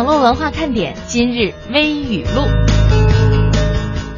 [0.00, 2.46] 网络文化看点今日微语录。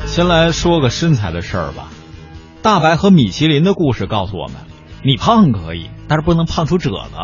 [0.06, 1.88] 先来说个身材的事儿吧。
[2.62, 4.58] 大白和米其林的故事告诉我们：
[5.02, 7.16] 你胖可以，但是不能胖出褶子。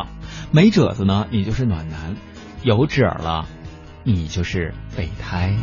[0.50, 2.16] 没褶子呢，你就是暖男；
[2.64, 3.46] 有褶了，
[4.02, 5.54] 你就是备胎。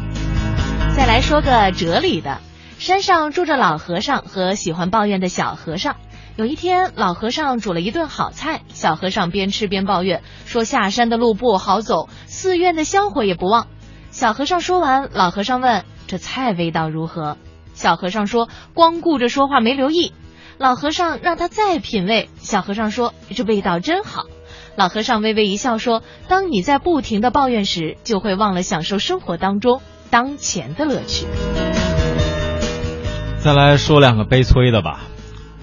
[0.95, 2.37] 再来说个哲理的。
[2.77, 5.97] 山上住着老和尚和喜欢抱怨的小和尚。
[6.37, 13.67] 有一天，老和尚煮了一顿好菜，小和尚边吃边抱怨说：“下山的路不好走，寺院的香火也不旺。”
[14.11, 17.37] 小和尚说完，老和尚问：“这菜味道如何？”
[17.73, 20.11] 小和尚说：“光顾着说话没留意。”
[20.59, 24.23] 老和尚让他再品味，小和尚说：“这味道真好。”
[24.75, 31.27] 老和尚微微一笑说：“当你在不停的抱怨时，就会忘了享受生活当中当前的乐趣。”
[33.39, 34.99] 再来说两个悲催的吧。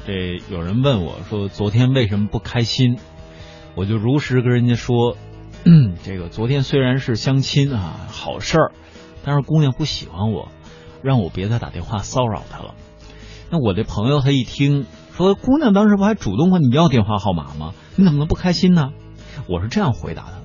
[0.06, 2.98] 这有人问我说：“昨天为什么不开心？”
[3.74, 5.17] 我就如实跟人家说
[6.03, 8.72] ：“这个昨天虽然是相亲啊，好事儿，
[9.25, 10.48] 但是姑娘不喜欢我，
[11.03, 12.75] 让我别再打电话骚扰她了。”
[13.50, 14.86] 那我这朋友他一听
[15.17, 17.72] 说，姑娘当时不还主动问你要电话号码吗？
[17.97, 18.91] 你怎么能不开心呢？
[19.48, 20.42] 我是这样回答他的：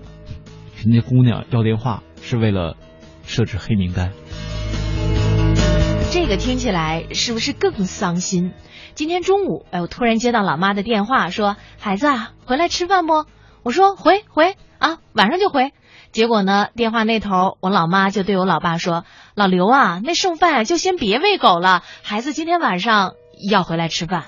[0.84, 2.76] 人家姑娘要电话是为了
[3.26, 4.12] 设置黑名单。
[6.12, 8.52] 这个听起来是不是更伤心？
[8.98, 13.26] 今天中午，哎，我突然接到老妈的电话，说：“孩子啊，回来吃饭不？”
[13.62, 15.72] 我说：“回回啊，晚上就回。”
[16.12, 19.06] 结果呢，电话那头我老妈就对我老爸说
[19.38, 23.14] ：“老刘啊，那剩饭就先别喂狗了，孩子今天晚上
[23.52, 24.24] 要回来吃饭。”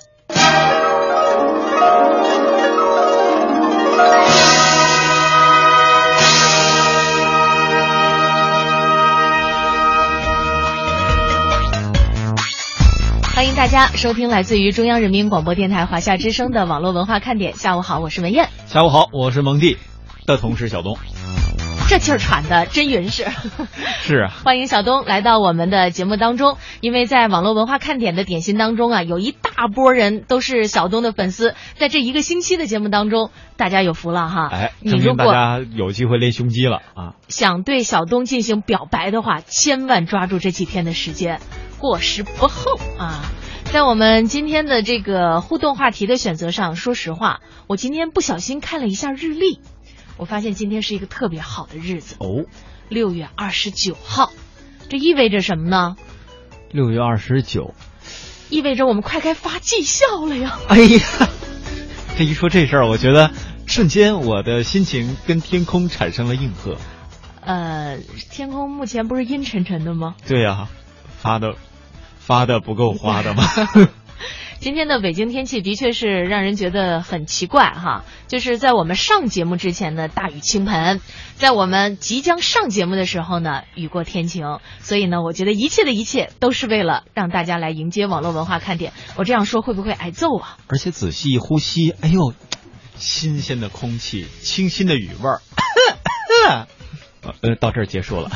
[13.39, 17.53] 欢迎大家收听来自于中央人民广播电台华夏之声的网络文化看点。
[17.53, 18.49] 下午好，我是文艳。
[18.65, 19.77] 下午好，我是蒙蒂
[20.25, 20.97] 的同事小东。
[21.87, 23.25] 这气儿喘的真匀实。
[24.03, 24.33] 是啊。
[24.43, 31.55] 欢迎小东来到我们的节目当中，因为在网络文化看点的点心当中啊，有一大波人都是小东的粉丝。
[31.75, 34.49] 在这一个星期的节目当中，大家有福了哈。
[34.52, 41.39] 哎，你如果大家有机会练胸肌了啊，想对小东进行表白的话，千万抓住这几天的时间。
[41.79, 43.23] 过时不候啊！
[43.71, 49.61] 在我们今天的这个互动话题的选择上，说实话，我今天不小心看了一下日历，
[50.17, 52.45] 我发现今天是一个特别好的日子哦，
[52.89, 54.31] 六月二十九号，
[54.89, 55.95] 这意味着什么呢？
[56.71, 57.75] 六月二十九，
[58.49, 60.59] 意味着我们快该发绩效了呀！
[60.67, 61.29] 哎呀，
[62.17, 63.31] 这一说这事儿，我觉得
[63.67, 66.75] 瞬间我的心情跟天空产生了应和。
[67.41, 67.99] 呃，
[68.31, 70.15] 天空目前不是阴沉沉的吗？
[70.27, 70.67] 对呀，
[71.19, 71.55] 发的。
[72.29, 73.43] 发的不够花的吗？
[74.61, 80.99] 今天的北京天气的确是让人觉得很奇怪哈，就是在我们上节目之前呢，大雨倾盆；
[81.37, 84.59] 在我们即将上节目的时候呢，雨过天晴。
[84.79, 88.93] 所以呢，我觉得一切的一切都是为了让大家来迎接网络文化看点。
[89.15, 90.57] 我这样说会不会挨揍啊？
[90.67, 92.35] 而且仔细一呼吸，哎呦，
[92.95, 95.41] 新鲜的空气，清新的雨味儿。
[97.41, 98.29] 呃，到这儿结束了。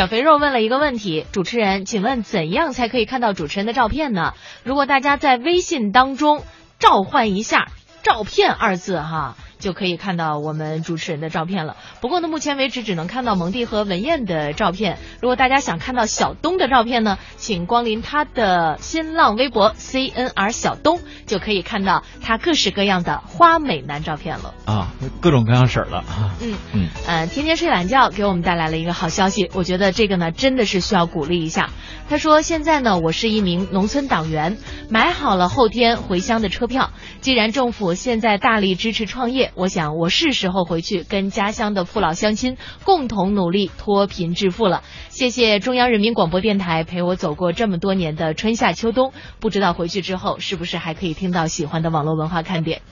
[0.00, 4.32] 小肥肉问了一个问题：主持人，请问怎样才可以看到主持人的照片呢？
[4.64, 6.42] 如果大家在微信当中
[6.78, 7.66] 召唤一下
[8.02, 9.36] “照片”二字，哈。
[9.60, 11.76] 就可以看到我们主持人的照片了。
[12.00, 14.98] 不过呢，目前为止只能看到蒙蒂和文艳的照片。
[15.20, 24.54] 如果大家想看到小东的照片呢，请光临他的新浪微博 CNR 小东，就可以看到他各式各样的花美男照片了。
[24.64, 24.88] 啊，
[25.20, 26.04] 各种各样式儿了。
[26.40, 31.68] 嗯嗯呃，天天睡懒觉给我们带来了一个好消息，我觉得这个呢真的是需要鼓励一下。
[32.08, 36.90] 他说：“现在呢，我是一名农村党员，买好了后天回乡的车票。
[37.20, 44.82] 既然政府现在大力支持创业。”我想我是时候回去跟家乡的父老乡亲共同努力脱贫致富了。
[45.08, 52.82] 谢谢中央人民广播电台陪我走过这么多年的春夏秋冬，不知道回去之后是不是还可以听到喜欢的网络文化看点。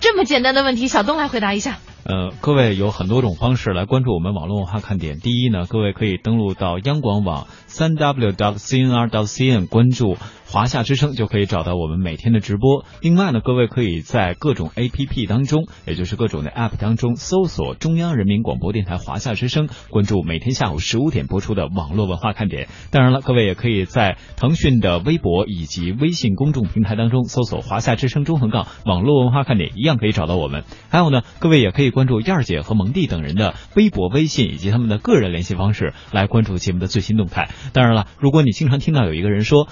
[0.00, 1.78] 这么简单的问题，小东来回答一下。
[2.04, 5.20] 呃，各位有很多种方式来关注我们网络文化看点。
[5.20, 10.16] 第一呢，各位可以登录到央广网三 w.cnr.cn 关注。
[10.52, 12.84] 华夏之声就可以找到我们每天的直播。
[13.00, 22.68] 另外呢，各位可以在各种 A P P 当中，也就是各种的 App 当中搜索中央人民广播电台华夏之声，关注每天下午十五点播出的网络文化看点。
[22.90, 30.64] 当然了，各位也可以在腾讯的微博以及微信公众平台当中搜索华夏之声中横杠网络文化看点，一样可以找到我们。
[30.90, 37.48] 还有呢，各位也可以关注燕儿姐和蒙蒂等人的微博、微信以及他们的个人联系方式，来关注节目的最新动态。
[37.72, 39.66] 当然了，如果你经常听到有一个人说。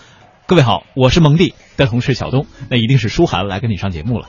[0.50, 4.26] 各位好，我是蒙蒂的同事小东，那一定是舒涵来跟你上节目了。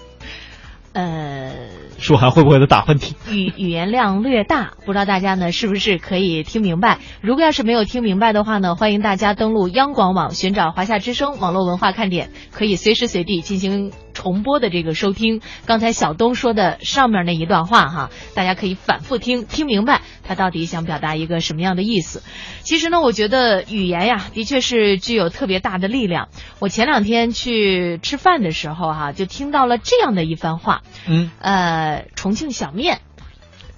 [0.94, 1.51] 呃，
[1.97, 3.15] 舒涵会不会有打喷嚏？
[3.31, 7.00] 语语言量略大，不知道大家呢是不是可以听明白？
[7.21, 15.42] 如果要是没有听明白的话呢，欢迎大家登录央广网，寻找华夏之声网络文化看点，可以随时随地进行重播的这个收听。
[15.66, 22.24] 刚才小东说的上面那一段话哈，大家可以反复听，听明白他到底想表达一个什么样的意思。
[22.62, 26.30] 其实呢，我觉得语言呀，的确是具有特别大的力量。
[26.60, 33.02] 我前两天去吃饭的时候哈，就听到了这样的一番话，嗯，呃，重庆小面，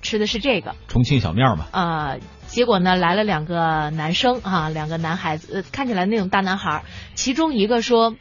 [0.01, 2.15] 吃的是这个，重庆小面嘛，啊、
[2.47, 6.83] 结果呢来了两个男生啊，两个男孩子，呃，看起来那种大男孩，
[7.15, 8.15] 其中一个说：“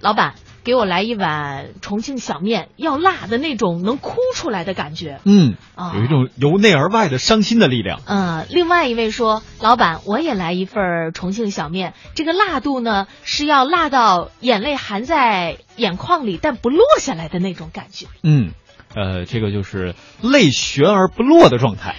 [0.00, 5.20] 老板，给我来一碗重庆小面，要辣的那种，能哭出来的感觉。
[5.24, 8.00] 嗯，啊有一种由内而外的伤心的力量。
[8.06, 18.06] 嗯，另外一位说：“老板，我也来一份儿重庆小面，这个辣度呢是要辣到眼泪含在眼眶里，但不落下来的那种感觉。
[18.22, 18.52] 嗯，
[18.94, 21.96] 呃，这个就是泪悬而不落的状态，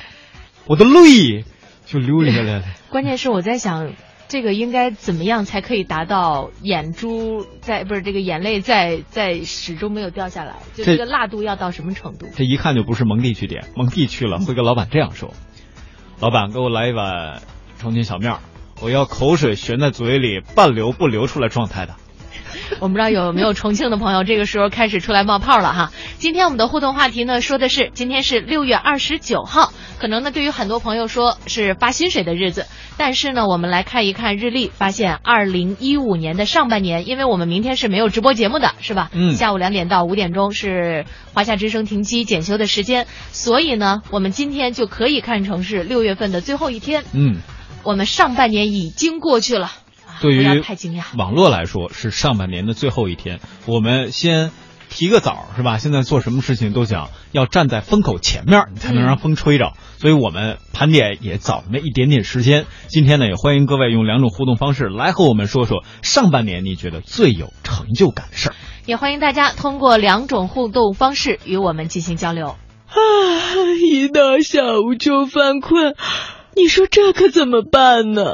[0.68, 1.44] 我的泪
[1.86, 2.63] 就流下来了。
[2.89, 3.92] 关键是我在想，
[4.33, 10.56] 这个应该怎么样才可以达到眼珠在不是这个眼泪在在始终没有掉下来？
[10.74, 12.27] 就这个辣度要到什么程度？
[12.35, 15.35] 这一看就不是蒙蒂去点， 蒙蒂去了会跟老板这样说
[16.19, 17.44] ：“老板，给我来一碗
[17.77, 18.38] 重庆小面，
[18.81, 21.94] 我要口水悬在嘴里，半流不流出来状态的。”
[22.80, 25.92] 我不知道有没有重庆的朋友这个时候开始出来冒泡了哈。
[26.18, 32.66] 今天我们的互动话题呢，说的是今天是六月二十九号，可能呢对于很多朋友说是发薪水的日子，
[32.98, 39.10] 但是呢我们来看一看日历，发现二零一五年的上半年，因为我们明天是没有直播节目的，是吧？
[39.14, 47.38] 嗯下午两点到五点钟是华夏之声停机检修的时间，所以呢我们今天就可以看成是六月份的最后一天，嗯，
[47.84, 49.72] 我们上半年已经过去了。
[50.13, 51.18] 啊对于太惊讶。
[51.18, 54.51] 网络来说是上半年的最后一天，我们先
[54.89, 55.77] 提个早是吧？
[55.80, 59.74] 现在做什么事情都想要站在风口前面，你才能让风吹着。
[59.98, 62.65] 所以我们盘点也早那么一点点时间。
[62.88, 68.56] 今天呢，也欢迎各位用两种互动方式来和我们说说上半年你觉得最有成就感的事儿。
[68.86, 72.50] 也欢迎大家通过两种互动方式与我们进行交流。
[72.50, 72.95] 啊，
[73.81, 75.95] 一到下午就犯困，
[76.56, 78.33] 你说这可怎么办呢？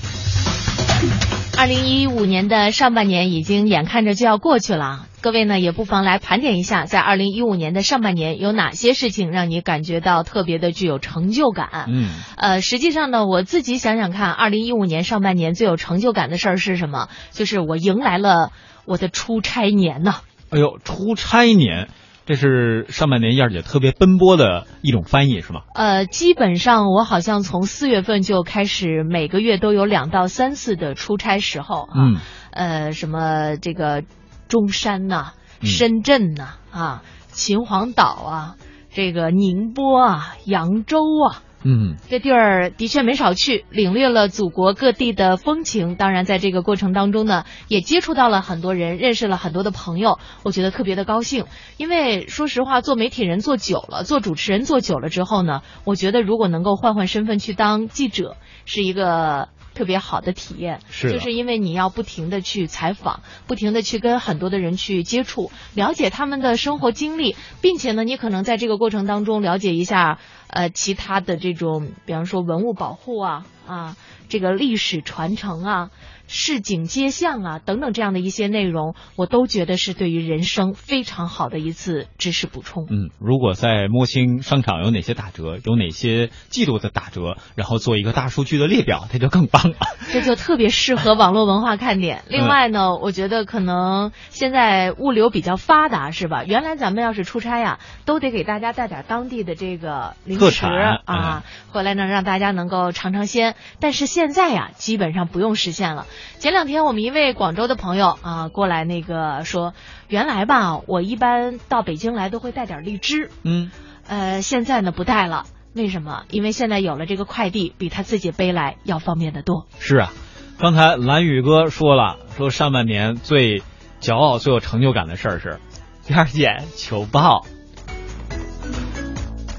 [1.57, 11.85] 二零一五年的上半年已经眼看着就要过去了，各位呢也不妨来盘点一下，在二零一五年的上半年有哪些事情让你感觉到特别的具有成就感？
[11.87, 17.09] 嗯，呃，实际上呢，我自己想想看，二零一五年上半年最有成就感的事儿是什么？
[17.31, 18.51] 就是我迎来了
[18.85, 20.15] 我的出差年呐。
[20.49, 21.89] 哎呦，出差年，
[22.31, 25.63] 这是上半年燕儿姐特别奔波的一种翻译是吗？
[25.75, 31.93] 呃，基本上我好像从四月份就开始，每个月都有两到三次的出差时候啊。
[31.93, 32.15] 嗯，
[32.51, 34.05] 呃，什么这个
[34.47, 38.55] 中山呐、嗯深圳呐、啊，秦皇岛啊，
[38.93, 41.43] 这个宁波啊，扬州啊。
[41.63, 45.95] 嗯，这地儿的确没少去，领略了祖国各地的风情。
[45.95, 51.45] 当然，在这个过程当中呢，也接触到了很多人，认识了很多的朋友，我觉得特别的高兴。
[51.77, 59.49] 因为说实话，做媒体人做久了，做主持人做久了之后呢，我觉得如果能够换换身份去当记者，是一个
[59.81, 60.79] 特别好的体验。
[60.91, 73.97] 是就是因为你要不停的去采访，不停的去跟很多的人去接触，了解他们的生活经历，并且呢，你可能在这个过程当中了解一下，呃，其他的这种，比方说文物保护啊啊，
[74.29, 75.89] 这个历史传承啊。
[76.33, 82.85] 市井街巷啊，等等这样的一些内容，我都觉得是对于人生非常好的一次知识补充。
[82.89, 89.75] 嗯，如果在摸清商场有哪些打折，有哪些季度的打折，然后做一个大数据的列表，这就更棒了。
[90.13, 92.23] 这就特别适合网络文化看点。
[92.31, 96.45] 另外呢，我觉得可能现在物流比较发达，是吧？
[96.45, 100.71] 原来咱们要是出差呀，都得给大家带点当地的这个零特池产
[101.03, 103.55] 啊，回来呢让大家能够尝尝鲜。
[103.81, 106.05] 但是现在呀，基本上不用实现了。
[106.39, 109.73] 前两天我们一位广州的朋友啊过来那个说，
[110.07, 113.71] 原来吧，我一般到北京来都会带点荔枝，嗯，
[114.07, 115.45] 呃，现在呢不带了。
[115.73, 116.23] 为什么？
[116.29, 119.67] 因为现在有了这个快递，比他自己背来要方便的多。
[119.79, 120.13] 是啊，
[120.59, 123.63] 刚才蓝宇哥说了，说上半年最
[124.01, 125.59] 骄傲、最有成就感的事儿是
[126.05, 127.45] 第二件求报。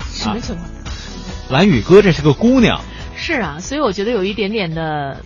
[0.05, 0.69] 什么情况？
[1.51, 2.81] 蓝宇哥这是个姑娘，
[3.17, 5.23] 是啊，所以我觉得有一点点的，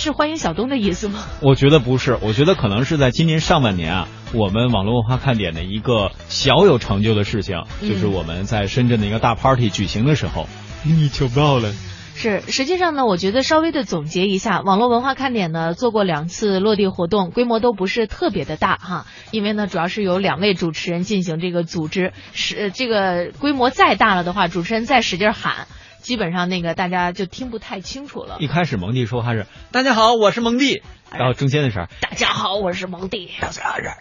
[0.00, 1.26] 是欢迎小东的意思吗？
[1.42, 10.48] 我觉得不是，我觉得可能是在今年上半年啊，我们网络文化看点的一个小有成就的事情，嗯就是我们在深圳的一个大 party 举行的时候，
[10.84, 11.70] 你求爆了。
[12.14, 25.66] 是，实际上呢，我觉得稍微的总结一下，网络文化看点呢做过两次落地活动，规模都不是特别的大哈，因为呢主要是由两位主持人进行这个组织，是呃这个规模再大了的话，主持人再使劲喊，
[26.00, 28.36] 基本上那个大家就听不太清楚了。
[28.40, 33.30] 一开始蒙蒂说话是大家好，我是蒙蒂，然后中间的时候，大家好，我是蒙蒂。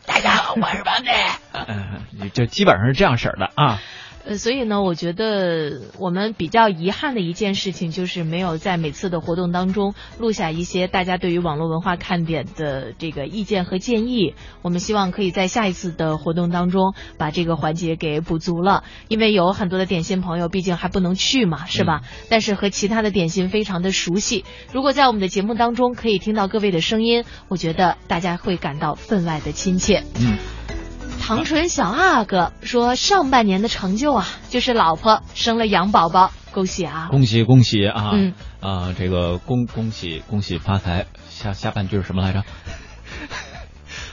[0.05, 1.11] 大家好，我是蒙蒂。
[1.67, 3.79] 嗯，就基本上是这样式儿的啊。
[4.25, 14.35] 呃，所以呢，我觉得我们比较遗憾的一件事情就是没有在每次的活动当中录下一些大家对于网络文化看点的这个意见和建议。
[14.61, 22.01] 我们希望可以在下一次的活动当中把这个环节给补足了，因为有很多的点心朋友毕竟还不能去嘛，是吧？
[22.29, 24.43] 但是和其他的点心非常的熟悉。
[24.73, 30.03] 如果在我们的节目当中可以听到各位的声音，我觉得大家会感到分外的亲切。
[30.19, 30.58] 嗯。
[31.29, 37.07] 唐纯小阿哥说：“上半年的成就啊，就是老婆生了羊宝宝，恭喜啊！
[37.11, 38.13] 恭喜恭喜啊！
[38.15, 41.05] 嗯啊，这个恭恭喜恭喜发财。
[41.29, 42.43] 下下半句是什么来着？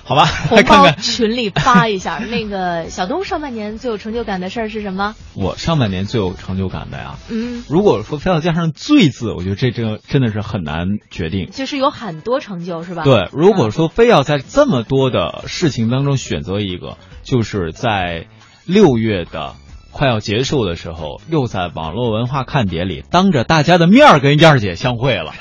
[0.08, 2.18] 好吧，红来看包看群里发一下。
[2.30, 5.16] 那个小东上半年最有成就感的事儿是什么？
[5.34, 7.16] 我上半年最有成就感的呀。
[7.28, 11.50] 嗯，如果说非要加上“最”字，我觉得这真真的是很难决定。
[11.50, 13.02] 就是有很多成就是吧？
[13.02, 18.26] 对，如果说非要在这么多的事情当中选择一个，就是在
[18.64, 19.54] 六月的
[19.90, 25.34] 快要结束的时候，又在网络文化看点里当着大家的面儿跟燕儿姐相会了。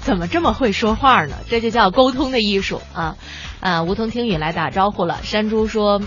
[0.00, 1.36] 怎么这么会说话呢？
[1.48, 3.16] 这就叫沟通的艺术啊！
[3.60, 5.18] 啊，梧桐听雨来打招呼了。
[5.22, 6.00] 山猪说，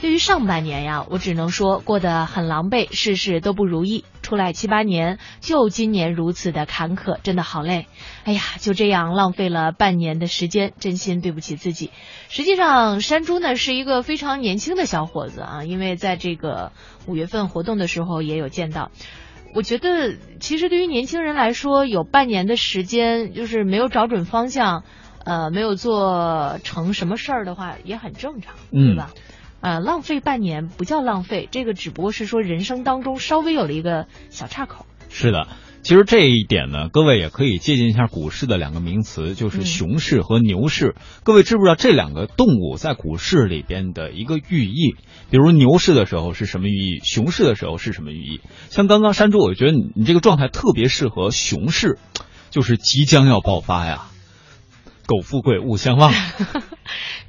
[0.00, 4.04] 对于上半年呀，我只能说过得很狼狈，事事都不如意。
[4.22, 7.86] 出来七八年，就今年如此的坎坷，真的好累。
[8.24, 11.90] 哎呀，就这样浪费了半年的时间，真心对不起自己。
[12.28, 16.72] 实际上，山猪呢是一个非常年轻的小伙子啊，因为在这个
[17.06, 18.90] 五月份活动的时候也有见到。
[19.54, 24.84] 我觉得，其实对于年轻人来说，有半年的时间，就是没有找准方向，
[25.24, 29.10] 呃，没有做成什么事儿的话，也很正常，对吧？
[29.60, 34.86] 呃，浪费半年不叫浪费，这个只不过是说人生当中稍微有了一个小岔口。
[35.08, 35.46] 是的，
[35.82, 40.94] 其实这一点呢，各位也可以借鉴一下股市的两个名词，就是熊市和牛市。
[41.24, 44.94] 各位知不知道这两个动物在股市里边的一个寓意？
[45.30, 48.40] 比如牛市的时候是什么寓意，熊市的时候是什么寓意？
[48.70, 51.98] 像刚刚山猪，我觉得你你这个状态特别适合熊市，
[52.50, 54.11] 就是即将要爆发呀。
[55.06, 56.12] 苟富贵，勿相忘。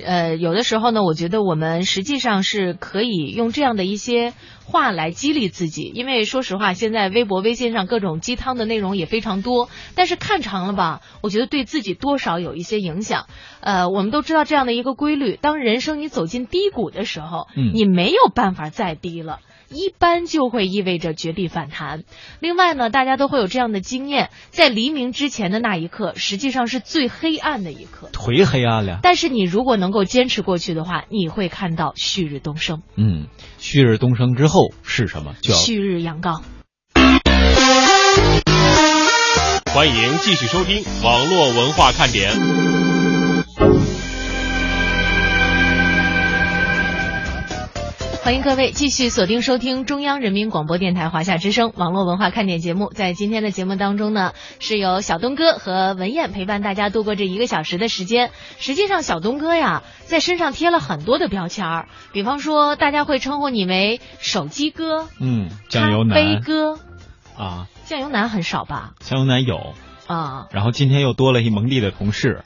[0.03, 4.34] 呃，有的时候呢，我觉得我们实际上是可以用这样的一些
[4.65, 13.27] 话来激励自己，因为说实话，现在微博、微信上各种鸡汤的内容也非常多，但是看长了吧，我觉得对自己多少有一些影响。
[13.62, 19.39] 呃，我们都知道这样的一个规律，当人生你走进低谷的时候，嗯你没有办法再低了。
[19.74, 22.03] 一般就会意味着绝地反弹。
[22.39, 28.10] 另外呢，大家都会有这样的经验，在黎明之前的那一刻，实际上是最黑暗的一刻。
[28.13, 29.00] 忒黑暗了。
[29.01, 32.84] 但是你如果能够坚持过去的话，你会看到旭日东升。
[32.96, 33.27] 嗯，
[33.58, 35.34] 旭日东升之后是什么？
[35.42, 36.44] 叫旭日阳刚。
[39.74, 42.93] 欢迎继续收听网络文化看点。
[48.24, 52.89] 欢迎各位继续锁定收听中央人民广播电台华夏之声网络文化看点节目。
[52.89, 58.32] 在今天的节目当中呢，是由小东哥和文燕陪伴大家度过这一个小时的时间。
[58.60, 66.80] 实际上，小东哥呀，在身上贴了很多的标签儿，比方说，大家会称呼你为手机哥、嗯，酱油男，杯哥、
[67.38, 68.94] 啊，酱油男很少吧？
[69.01, 69.74] 酱油男有。
[70.08, 72.46] 啊，然后今天又多了一蒙蒂的同事，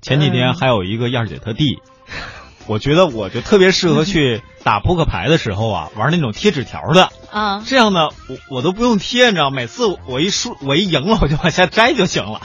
[0.00, 1.80] 前几天嗯还有一个燕儿姐她弟。
[2.68, 7.08] 我觉得我就特别适合去打扑克牌的时候啊，玩那种贴纸条的。
[7.32, 12.42] 啊，这样呢，我我都不用贴，你知道，每次我一输我一赢了，我就往下摘就行了。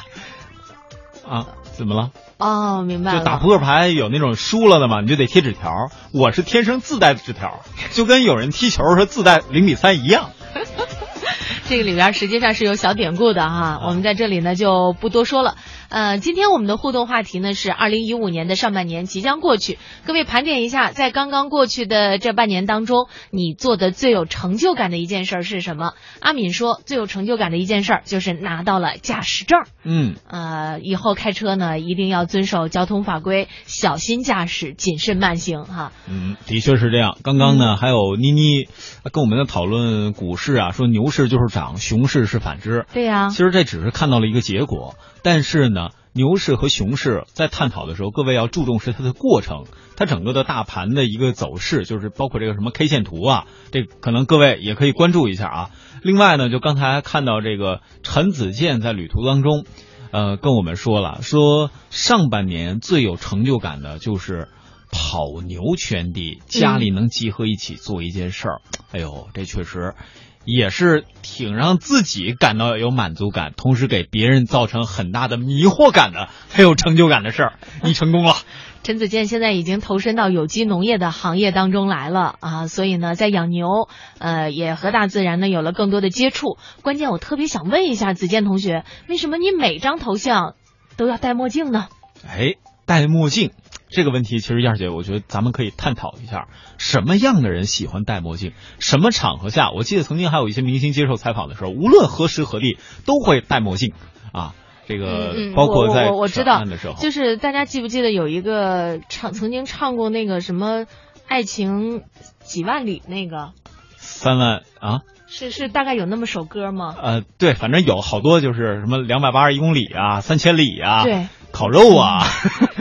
[1.27, 2.11] 啊，怎么了？
[2.37, 3.19] 哦，明白了。
[3.19, 5.91] 就打扑克牌有那种输了的嘛，你就得贴纸条。
[6.13, 7.59] 我是天生自带的纸条，
[7.91, 10.31] 就跟有人踢球说自带零比三一样。
[11.67, 15.55] 这个里边实际上是有小典故的哈，我们在这里呢就不多说了。
[15.93, 25.93] 呃，今天我们的互动话题呢是二零一五年的上半年即将过去，各位盘点一下，在刚刚过去的这半年当中，你做的最有成就感的一件事是什么？
[26.19, 29.59] 阿敏说，最有成就感的一件事就是拿到了驾驶证。
[29.83, 35.91] 嗯，呃，以后开车呢一定要遵守交通法规，小心驾驶，谨慎慢行哈。
[36.09, 37.19] 嗯，的确是这样。
[37.23, 38.67] 刚刚呢还有妮妮
[39.11, 42.87] 跟我们在讨论股市啊，说牛市就是涨，熊市是反之。
[42.91, 45.82] 对呀、其实这只是看到了一个结果，但是呢，
[46.13, 49.65] 牛市和熊市在探讨的时候，各位要注重是它的过程，
[49.97, 55.69] 它整个的大盘的一个走势，就是包括这个什么 K 线图啊，这可能各位也可以关注一下啊。
[56.01, 59.65] 另外呢，就刚才看到这个陈子健在旅途当中，
[60.11, 64.47] 呃，跟我们说了，说上半年最有成就感的就是。
[64.95, 69.95] 跑牛圈地，家里能集合一起做一件事儿，哎呦，这确实
[70.45, 77.53] 也是挺让自己感到有满足感，同时给别人造成很大的迷惑感的，很有成就感的事儿。
[77.83, 78.35] 你成功了，
[78.83, 83.87] 陈子健现在已经投身到有机农业的行业当中来了啊，所以呢，在养牛，
[84.19, 86.57] 呃，也和大自然呢有了更多的接触。
[86.81, 90.55] 关键我特别想问一下子健同学，为什么你每张头像
[90.97, 91.87] 都要戴墨镜呢？
[92.27, 93.51] 哎，戴墨镜
[93.93, 96.47] 这个问题，其实燕儿姐，我觉得咱们可以探讨一下，
[96.77, 98.53] 什么样的人喜欢戴墨镜？
[98.79, 99.71] 什么场合下？
[99.71, 103.93] 我记得曾经还有一些明星接受采访的时候，无论何时何地都会戴墨镜
[104.33, 104.53] 啊。
[104.85, 110.81] 这个包括在我知道的时候，就是大家记不记得有一个唱曾经唱过那个什么
[111.25, 112.01] 《爱情
[112.39, 113.53] 几万里》那个，
[113.95, 116.93] 三万啊，是是大概有那么首歌吗？
[117.01, 122.23] 呃，对，反正有好多就是什么两百八十一公里啊，三千里啊，对，烤肉啊，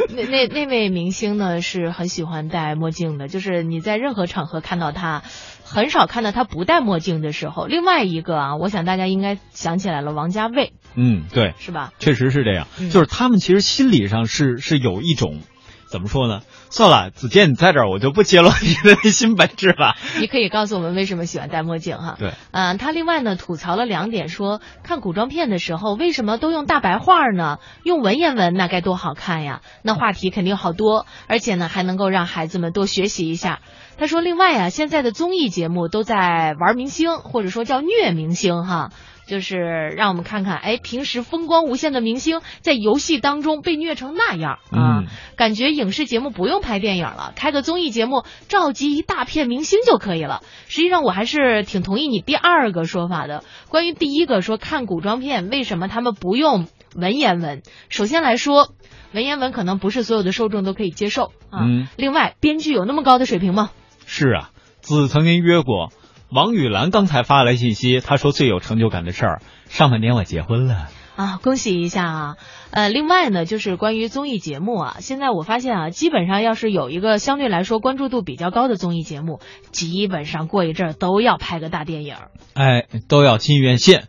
[0.08, 5.22] 那那那位明星呢是很喜欢戴墨镜的，就是你在任何场合看到他，
[5.62, 7.66] 很少看到他不戴墨镜的时候。
[7.66, 11.92] 另外一个啊，我想大家应该想起来了，王家卫嗯，对，是吧？
[11.98, 15.40] 确实是这样，嗯就是他们其实心理上是是有一种
[15.86, 16.40] 怎么说呢？
[16.74, 19.94] 算了，子健你在这儿，我就不揭露你的 内心本质了。
[20.18, 22.16] 你可以告诉我们为什么喜欢戴墨镜哈？
[22.18, 27.58] 对，嗯、他另外呢吐槽了两点说，看古装片的时候为什么都用大白话呢？
[27.84, 29.60] 用文言文那该多好看呀！
[29.82, 33.60] 那话题肯定好多，而且呢还能够让孩子们多学习一下。
[33.98, 38.88] 他说，另外啊，现在的综艺节目都在玩明星，或者说叫虐明星哈。
[39.26, 39.58] 就是
[39.96, 44.98] 让我们看看，哎，平时风光无限的明星在游戏当中被虐成那样啊！
[45.00, 45.06] 嗯
[45.36, 50.42] 感觉影视节目不用拍电影了，开个综艺节目召集一大片明星就可以了。
[50.68, 53.42] 实际上，我还是挺同意你第二个说法的。
[53.68, 57.62] 关于第一个说看古装片，为什么他们不用文言文？
[57.88, 58.74] 首先来说，
[59.12, 61.64] 文言文可能不是所有的受众都可以接受啊。
[61.64, 63.70] 嗯另外，编剧有那么高的水平吗？
[64.06, 65.92] 是啊，子曾经约过
[66.34, 70.88] 王雨兰，刚才发来信息，她说最有成就感的事儿，上半年我结婚了。
[71.14, 72.36] 啊，恭喜一下啊！
[72.70, 79.40] 呃，另外呢，就是关于综艺节目啊，现在我发现啊，基本上要是有一个相对来说关注度比较高的综艺节目，
[79.72, 82.16] 基本上过一阵儿都要拍个大电影。
[82.54, 84.08] 哎，都要进院线，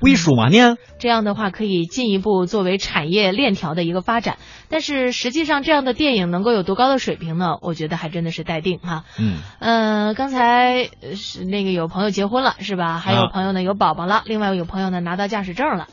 [0.00, 0.76] 为什么呢？
[0.98, 4.38] 这样的话可以进一步作为产业链条的一个发展。
[4.68, 7.56] 但是实际上，这样的电影能够有多高的水平呢？
[7.62, 9.04] 我觉得还真的是待定哈。
[9.18, 12.98] 嗯，呃，刚才呃是那个有朋友结婚了是吧？
[12.98, 15.86] 还有啊朋友呢有宝宝了，另外有朋友呢拿到驾驶证了。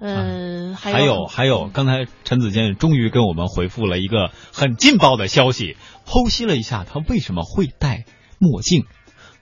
[0.00, 8.04] 呃，还还有还有，刚才陈子健终于跟我们回复了一个很劲爆的消息，剖析了一下他为什么会戴
[8.38, 8.84] 墨镜。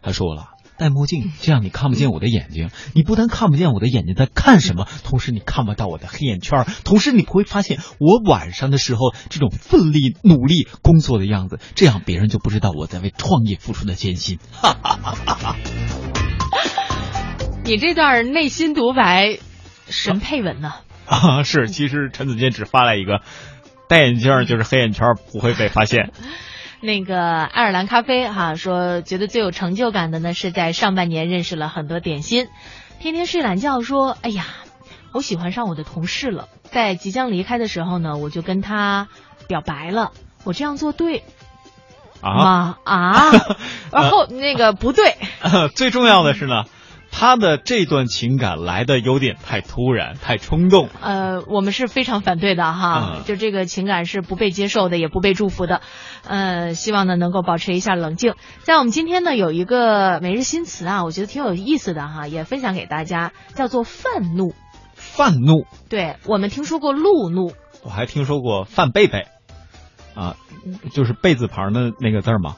[0.02, 0.56] 他说了。
[0.79, 2.71] 戴墨镜，这样你看不见我的眼睛。
[2.95, 14.39] 你不但看不见我的眼睛在看什么，同时你看不到我的黑眼圈，同时你会发现我晚上的时候这种奋力努力工作的样子，这样别人就不知道我在为创业付出的艰辛。
[14.53, 15.57] 哈哈哈哈哈！
[17.65, 19.39] 你这段内心独白，
[19.89, 20.73] 神配文呢、
[21.07, 23.23] 啊，是，其实陈子健只发了一个
[23.89, 26.12] 戴眼镜就是黑眼圈不会被发现。
[26.81, 32.49] 那个爱尔兰咖啡哈说，觉得最有成就感的呢是在上半年认识了很多点心。
[33.01, 34.45] 天天睡懒觉说，哎呀，
[35.12, 39.09] 我喜欢上我的同事了，在即将离开的时候呢，我就跟他
[39.49, 40.12] 表白了，
[40.45, 41.25] 我这样做对？
[42.21, 43.31] 啊，啊，
[43.93, 45.17] 然后那个不对，
[45.77, 46.65] 最重要的是呢，
[47.18, 50.90] 他的这段情感来的有点太突然、太冲动。
[51.00, 55.81] 呃，我们是非常反对的哈，嗯就这个情感是不被接受的，也不被祝福的。
[56.29, 58.35] 呃，希望呢能够保持一下冷静。
[58.64, 64.55] 在我们今天呢有一个每日新词啊，我觉得挺有意思的哈，也分享给大家，叫做愤怒。
[64.94, 69.26] 愤怒，对我们听说过路怒，我还听说过范贝贝，
[70.14, 70.37] 啊，
[70.92, 72.57] 就是贝字旁的那个字儿嘛。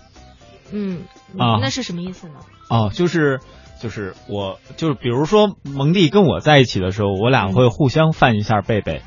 [0.73, 1.03] 嗯，
[1.39, 2.41] 啊那是什么意思呢？
[2.69, 3.39] 哦，就是
[3.81, 9.03] 就是我就是比如说蒙蒂跟我在一起的时候，我俩会互相犯一下贝贝。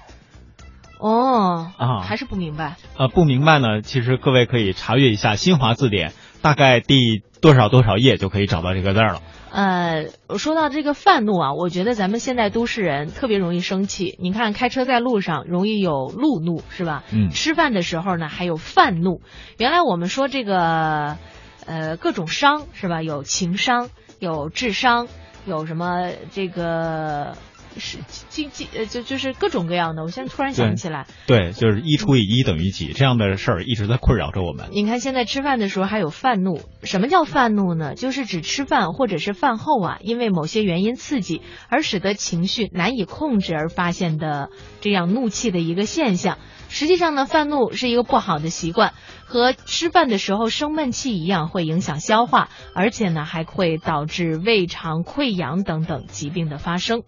[1.00, 2.76] 哦，啊还是不明白。
[2.98, 9.22] 呃，不明白呢，其实各位可以查阅一下新华字典，大概第多少多少页就可以找到这个字儿了。
[9.52, 10.06] 呃，
[10.38, 14.16] 说到这个愤怒啊，我觉得咱们现在都市人特别容易生气。
[14.22, 17.04] 你看，开车在路上容易有路怒，是吧？
[17.12, 19.22] 嗯吃饭的时候呢，还有犯怒。
[19.58, 21.18] 原来我们说这个，
[21.66, 23.02] 呃，各种伤是吧？
[23.02, 23.90] 有情商，
[24.22, 25.08] 有智商，
[25.48, 27.36] 有什么这个
[27.76, 27.98] 是
[28.30, 30.04] 经济呃，就就是各种各样的。
[30.04, 31.08] 我现在突然想不起来。
[31.26, 34.68] 对，就是一除以一等于几这样的事儿一直在困扰着我们。
[34.74, 36.62] 你看，现在吃饭的时候还有饭怒。
[36.84, 37.96] 什么叫饭怒呢？
[37.96, 46.38] 就是指吃饭或者是饭后啊，因为某些原因刺激而使得情绪难以控制而发现的这样怒气的一个现象。
[46.72, 48.94] 实际上呢，犯怒是一个不好的习惯，
[49.26, 57.04] 和吃饭的时候生闷气一样，会影响消化，而且呢还会导致胃肠溃疡等等疾病的发生。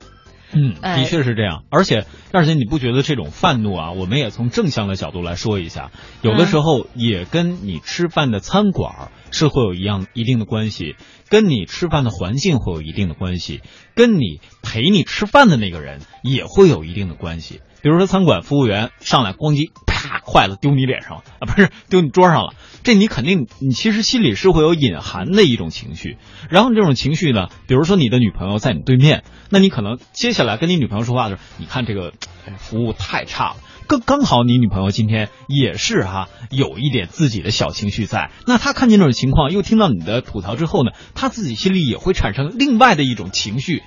[0.55, 1.63] 嗯，哎的确是这样。
[1.71, 5.89] 而且，而且，你不觉得这种愤怒啊，我们也从正向的角度来说一下，
[6.21, 10.95] 有的时候也跟你吃饭的餐馆是会有一样一定的关系，
[11.27, 13.61] 跟你吃饭的环境会有一定的关系，
[13.95, 17.61] 跟你陪你吃饭的那个人也会有一定的关系。
[17.81, 22.53] 比如说，餐馆服务员上来咣叽啪筷子丢你脸上了啊，不是丢你桌上了，
[22.83, 26.17] 这你肯定你其实心里是会有隐含的一种情绪。
[26.49, 32.13] 然后这种情绪呢，比如说你的女朋友在你对面，那你可能接下来跟你女朋友说话的时候，你看这个
[32.57, 33.55] 服务太差了。
[33.87, 38.31] 刚刚好，你女朋友今天也是哈、有一点自己的小情绪在。
[38.47, 43.83] 那她看见这种情况，又听到你的吐槽之后呢，她自己心里也会产生另外的一种情绪。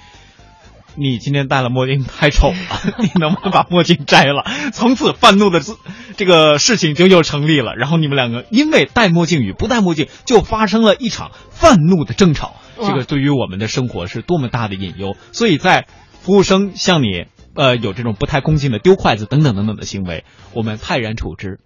[0.98, 2.56] 你今天戴了墨镜太丑了，
[3.04, 4.44] 你能不能把墨镜摘了？
[4.72, 5.76] 从此愤怒的自
[6.16, 7.74] 这个事情就又成立了。
[7.76, 12.54] 然后你们两个因为戴墨镜与不戴墨镜，就发生了一场愤怒的争吵。
[12.80, 15.16] 这个对于我们的生活是多么大的隐忧。
[15.32, 15.86] 所以在
[16.22, 21.58] 服务生向你呃有这种不太恭敬的丢筷子等等等等的行为，我们泰然处之。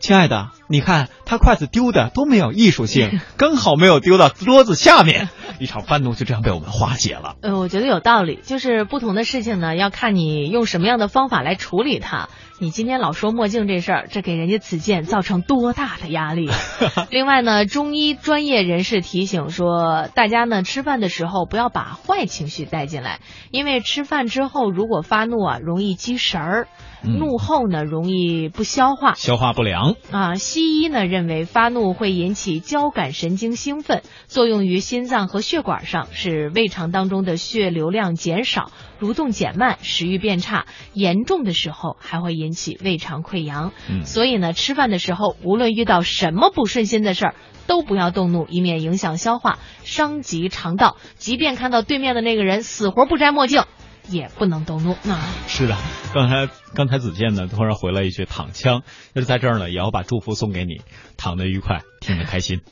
[0.00, 7.36] 亲爱的，你看他筷子丢的多没有艺术性， 刚好没有丢到桌子下面，一场愤怒就这样被我们化解了。
[7.42, 12.30] 呃，我觉得有道理，就是不同的事情呢，要看你用什么样的方法来处理它。
[12.58, 16.48] 你今天老说墨镜这事儿，这给人家此健造成多大的压力？
[17.10, 26.68] 另外呢，中医专业人士提醒说，大家呢吃饭的时候不要把坏情绪带进来，因为吃饭之后如果发怒啊，容易积食儿，嗯
[27.02, 29.14] 怒后呢容易不消化。
[29.14, 43.72] 消化不良，啊，西医呢认为发怒会引起交感神经兴奋，作用于心脏和血管上，使胃肠当中的血流量减少，蠕动减慢，食欲变差，严重的时候还会引起胃肠溃疡。
[43.88, 47.34] 嗯所以呢，吃饭的时候无论遇到什么不顺心的事儿，
[47.66, 50.96] 都不要动怒，以免影响消化，伤及肠道。
[51.16, 53.62] 即便看到对面的那个人死活不摘墨镜，
[54.08, 54.96] 也不能动怒。
[55.04, 55.76] 那、是的，
[56.14, 58.82] 刚才刚才子健呢突然回了一句躺枪，
[59.14, 60.82] 就是在这儿呢也要把祝福送给你，
[61.16, 62.60] 躺得愉快，听得开心。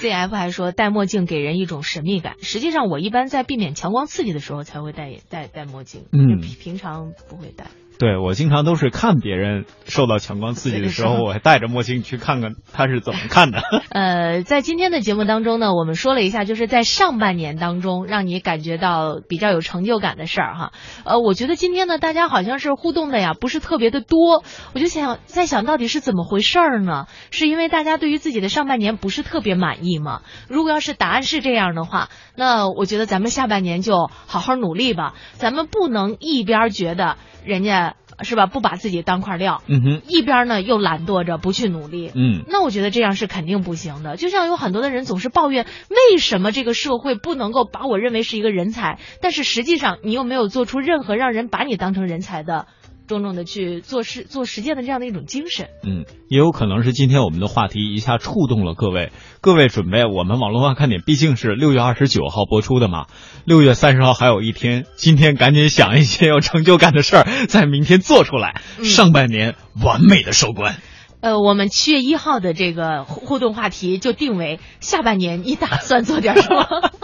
[0.00, 2.34] ZF 还说戴墨镜给人一种神秘感。
[2.42, 7.66] 实际上，我一般在避免强光刺激的时候才会戴戴戴墨镜，嗯平平常不会戴。
[7.98, 13.62] 对我经常都是看别人受到强光刺激的时候，我还戴着墨镜去看看他是怎么看的。
[13.90, 20.72] 呃，在今天的节目当中呢，我们说了一下，就是在上半年当中让你感觉到比较有成就感的事儿哈。
[21.04, 24.42] 呃，我觉得今天呢，大家好像是互动的呀，不是特别的多。
[24.74, 27.06] 我就想在想到底是怎么回事儿呢？
[27.30, 30.22] 是因为大家对于自己的上半年不是特别满意吗？
[30.48, 35.14] 如果要是答案是这样的话，那我觉得咱们下半年就好好努力吧。
[35.34, 37.83] 咱们不能一边觉得人家
[38.22, 42.10] 是吧不把自己当块料，嗯哼，一边呢又懒惰着不去努力。
[42.14, 44.16] 嗯，那我觉得这样是肯定不行的。
[44.16, 52.66] 就像有很多的人总是抱怨，为什么这个社会不能够把我认为是一个人才，但是实际上你又没有做出任何让人把你当成人才的。
[53.06, 59.12] 种种的去做事、做实践的这样的一种精神，嗯，也有可能是今天我们的话题一下触动了各位。
[59.40, 63.06] 各位准备，我们网络化看点毕竟是六月二十九号播出的嘛，
[63.44, 70.76] 六月三十号还有一天，今天赶紧想一些有成就感的事儿，在明天做出来，嗯上半年完美的收官。
[71.20, 76.66] 呃，我们七月一号的这个互互动话题就定为下半年你打算做点什么？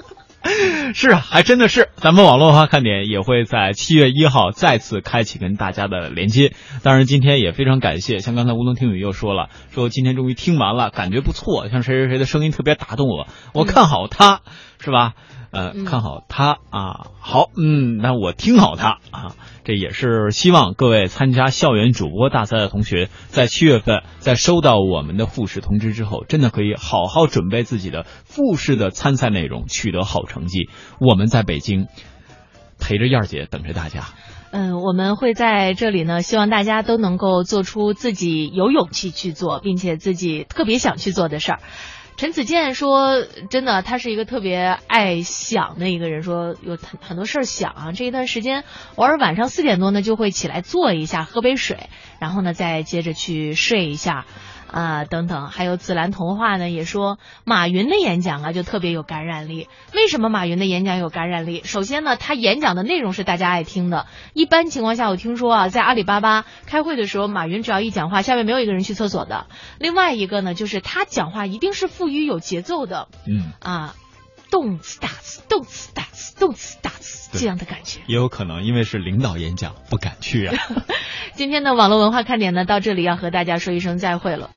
[0.95, 6.53] 是啊，还真的是，咱们网络化看点也会在七月一号再次开启跟大家的连接。
[6.83, 14.41] 当然，今天也非常感谢，像刚才吴龙听雨又说了，说今天终于听完了，感觉不错，像谁谁谁的声音特别打动我，我看好他，
[14.81, 15.15] 是吧？
[15.85, 17.07] 看好他啊。
[17.19, 19.35] 好，嗯，那我听好他啊。
[19.71, 30.69] 这也是希望各位参加校园主播大赛的同学，在七月份在收到我们的复试通知之后，真的可以好好准备自己的复试的参赛内容，取得好成绩。
[30.99, 31.87] 我们在北京
[32.81, 34.07] 陪着燕儿姐等着大家。
[34.51, 41.61] 嗯，我们会在这里呢，希望大家都能够做出自己有勇气去做，并且自己特别想去做的事儿。
[42.21, 47.93] 陈子健说：“真的，他是一个特别爱想的一个人，说有很很多事儿想啊。
[47.93, 48.65] 这一段时间，
[48.97, 54.27] 偶尔晚上四点多呢，就会起来坐一下，喝杯水，然后呢，再接着去睡一下。”
[54.71, 59.69] 啊、等等，还有紫兰童话呢，也说马云的演讲啊就特别有感染力。
[59.95, 61.63] 为什么马云的演讲有感染力？
[61.65, 64.07] 首先呢，他演讲的内容是大家爱听的。
[64.33, 69.47] 一般情况下，我听说啊，在阿里巴巴开会的时候，马云只要一讲话，下面没有一个人去厕所的。
[69.79, 73.95] 另外一个呢，就是他讲话一定是富于有节奏的嗯，啊，
[74.51, 78.01] 动次打次，动次打次，动次打次这样的感觉。
[78.07, 80.55] 也有可能因为是领导演讲，不敢去啊。
[81.35, 84.49] 今天的网络文化看点呢，到这里要和大家说一声再会了。